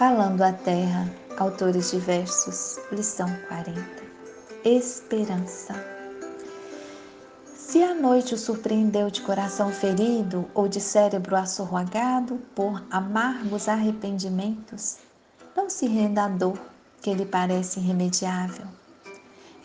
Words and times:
Falando 0.00 0.40
a 0.40 0.50
Terra, 0.50 1.06
autores 1.36 1.90
diversos, 1.90 2.80
lição 2.90 3.28
40. 3.48 3.78
Esperança. 4.64 5.74
Se 7.44 7.82
a 7.82 7.94
noite 7.94 8.32
o 8.32 8.38
surpreendeu 8.38 9.10
de 9.10 9.20
coração 9.20 9.70
ferido 9.70 10.48
ou 10.54 10.68
de 10.68 10.80
cérebro 10.80 11.36
assorragado 11.36 12.36
por 12.54 12.82
amargos 12.90 13.68
arrependimentos, 13.68 14.96
não 15.54 15.68
se 15.68 15.86
renda 15.86 16.24
à 16.24 16.28
dor 16.28 16.58
que 17.02 17.12
lhe 17.12 17.26
parece 17.26 17.78
irremediável. 17.78 18.64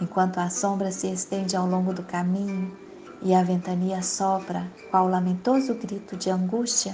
Enquanto 0.01 0.39
a 0.39 0.49
sombra 0.49 0.91
se 0.91 1.07
estende 1.07 1.55
ao 1.55 1.65
longo 1.65 1.93
do 1.93 2.03
caminho 2.03 2.77
e 3.21 3.33
a 3.33 3.41
ventania 3.41 4.01
sopra, 4.01 4.69
qual 4.91 5.07
lamentoso 5.07 5.75
grito 5.75 6.17
de 6.17 6.29
angústia, 6.29 6.93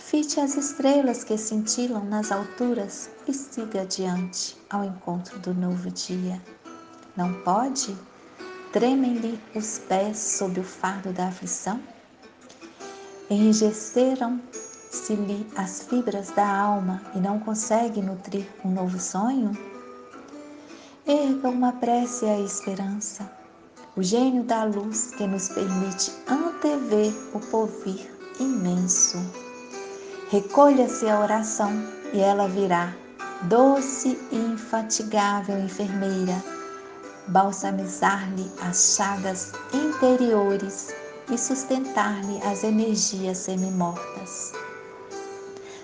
Fite 0.00 0.40
as 0.40 0.56
estrelas 0.56 1.22
que 1.22 1.36
cintilam 1.36 2.06
nas 2.06 2.32
alturas 2.32 3.10
e 3.28 3.34
siga 3.34 3.82
adiante 3.82 4.56
ao 4.68 4.82
encontro 4.82 5.38
do 5.38 5.54
novo 5.54 5.88
dia. 5.90 6.42
Não 7.16 7.32
pode? 7.42 7.96
Tremem-lhe 8.72 9.38
os 9.54 9.78
pés 9.78 10.18
sob 10.18 10.58
o 10.58 10.64
fardo 10.64 11.12
da 11.12 11.28
aflição? 11.28 11.80
Enrijeceram-se-lhe 13.28 15.46
as 15.54 15.82
fibras 15.82 16.30
da 16.30 16.48
alma 16.48 17.00
e 17.14 17.20
não 17.20 17.38
consegue 17.38 18.02
nutrir 18.02 18.48
um 18.64 18.70
novo 18.70 18.98
sonho? 18.98 19.52
Erga 21.06 21.50
uma 21.50 21.74
prece 21.74 22.24
à 22.24 22.40
esperança, 22.40 23.30
o 23.94 24.02
gênio 24.02 24.44
da 24.44 24.64
luz 24.64 25.10
que 25.16 25.26
nos 25.26 25.50
permite 25.50 26.10
antever 26.26 27.12
o 27.34 27.38
porvir 27.38 28.10
imenso. 28.40 29.18
Recolha-se 30.30 31.08
a 31.08 31.18
oração 31.18 31.72
e 32.12 32.20
ela 32.20 32.46
virá, 32.46 32.94
doce 33.48 34.16
e 34.30 34.36
infatigável 34.36 35.58
enfermeira, 35.58 36.40
balsamizar-lhe 37.26 38.48
as 38.60 38.94
chagas 38.94 39.50
interiores 39.74 40.94
e 41.32 41.36
sustentar-lhe 41.36 42.40
as 42.44 42.62
energias 42.62 43.38
semimortas. 43.38 44.52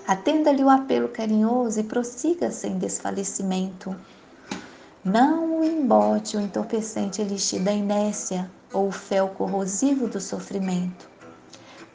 Atenda-lhe 0.07 0.63
o 0.63 0.69
apelo 0.69 1.09
carinhoso 1.09 1.81
e 1.81 1.83
prossiga 1.83 2.49
sem 2.49 2.77
desfalecimento. 2.77 3.93
Não 5.03 5.59
o 5.59 5.63
embote 5.65 6.37
o 6.37 6.39
entorpecente 6.39 7.21
elixir 7.21 7.61
da 7.63 7.73
inércia 7.73 8.49
ou 8.71 8.87
o 8.87 8.93
fel 8.93 9.27
corrosivo 9.27 10.07
do 10.07 10.21
sofrimento 10.21 11.16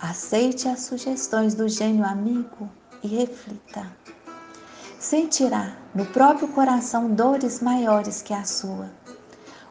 Aceite 0.02 0.66
as 0.66 0.80
sugestões 0.80 1.54
do 1.54 1.68
gênio 1.68 2.04
amigo 2.04 2.68
e 3.04 3.06
reflita. 3.06 3.86
Sentirá 4.98 5.76
no 5.94 6.04
próprio 6.06 6.48
coração 6.48 7.14
dores 7.14 7.60
maiores 7.60 8.20
que 8.20 8.34
a 8.34 8.42
sua, 8.42 8.90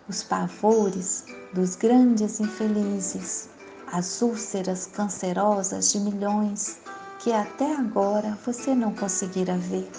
os 0.08 0.24
pavores 0.24 1.26
dos 1.54 1.76
grandes 1.76 2.40
infelizes, 2.40 3.50
as 3.92 4.22
úlceras 4.22 4.88
cancerosas 4.88 5.92
de 5.92 6.00
milhões 6.00 6.80
que 7.20 7.34
até 7.34 7.76
agora 7.76 8.38
você 8.46 8.74
não 8.74 8.96
conseguira 8.96 9.58
ver. 9.58 9.92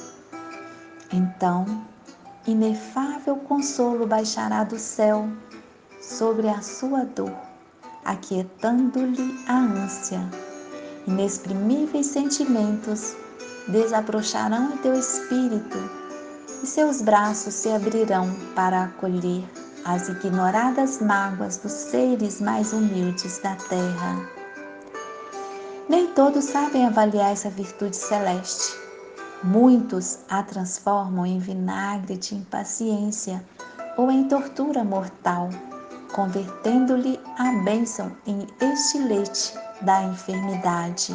Então, 1.13 1.67
inefável 2.47 3.37
consolo 3.37 4.07
baixará 4.07 4.65
do 4.65 4.79
céu 4.79 5.29
sobre 6.01 6.49
a 6.49 6.63
sua 6.63 7.05
dor 7.05 7.52
aquietando-lhe 8.05 9.45
a 9.48 9.58
ânsia. 9.58 10.20
Inexprimíveis 11.06 12.06
sentimentos 12.06 13.17
desabrocharão 13.69 14.72
em 14.72 14.77
teu 14.78 14.95
espírito 14.95 15.78
e 16.62 16.67
seus 16.67 17.03
braços 17.03 17.55
se 17.55 17.69
abrirão 17.69 18.33
para 18.55 18.84
acolher 18.84 19.45
as 19.84 20.08
ignoradas 20.08 21.01
mágoas 21.01 21.57
dos 21.57 21.73
seres 21.73 22.41
mais 22.41 22.73
humildes 22.73 23.39
da 23.42 23.57
terra. 23.57 24.29
Nem 25.89 26.07
todos 26.08 26.45
sabem 26.45 26.86
avaliar 26.86 27.33
essa 27.33 27.51
virtude 27.51 27.96
celeste. 27.96 28.80
Muitos 29.42 30.20
a 30.30 30.42
transformam 30.42 31.27
em 31.27 31.41
vinagre 31.41 32.17
de 32.17 32.36
impaciência 32.36 33.45
ou 33.96 34.11
em 34.11 34.29
tortura 34.29 34.85
mortal 34.85 35.51
convertendo-lhe 36.12 37.18
a 37.39 37.52
bênção 37.64 38.12
em 38.27 38.46
estilete 38.61 39.55
da 39.83 40.05
enfermidade. 40.05 41.14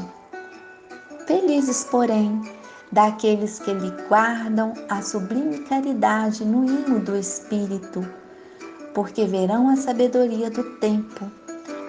Felizes, 1.25 1.83
porém, 1.85 2.41
daqueles 2.91 3.59
que 3.59 3.73
lhe 3.73 3.91
guardam 4.07 4.73
a 4.89 5.01
sublime 5.01 5.59
caridade 5.59 6.43
no 6.45 6.65
imo 6.65 6.99
do 6.99 7.15
Espírito, 7.15 8.07
porque 8.93 9.25
verão 9.25 9.69
a 9.69 9.75
sabedoria 9.75 10.49
do 10.49 10.63
tempo, 10.77 11.29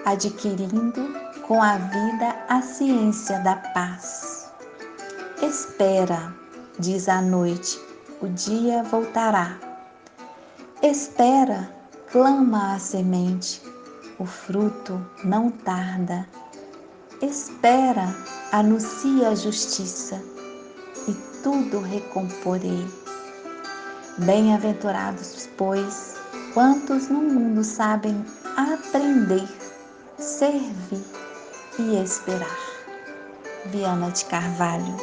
adquirindo 0.05 1.29
com 1.47 1.61
a 1.61 1.77
vida 1.77 2.35
a 2.47 2.61
ciência 2.61 3.39
da 3.39 3.55
paz. 3.55 4.51
Espera, 5.41 6.33
diz 6.77 7.07
a 7.07 7.21
noite, 7.21 7.79
o 8.21 8.27
dia 8.27 8.83
voltará. 8.83 9.57
Espera, 10.83 11.78
clama 12.11 12.73
a 12.73 12.79
semente, 12.79 13.61
o 14.17 14.25
fruto 14.25 14.99
não 15.23 15.51
tarda. 15.51 16.27
Espera, 17.21 18.15
anuncia 18.51 19.29
a 19.29 19.35
justiça, 19.35 20.21
e 21.07 21.13
tudo 21.43 21.79
recomporei. 21.79 22.87
Bem-aventurados, 24.19 25.49
pois, 25.57 26.15
quantos 26.53 27.09
no 27.09 27.21
mundo 27.21 27.63
sabem 27.63 28.25
aprender, 28.57 29.47
servir 30.17 31.05
e 31.77 32.01
esperar. 32.03 32.57
Viana 33.67 34.09
de 34.09 34.25
Carvalho 34.25 34.97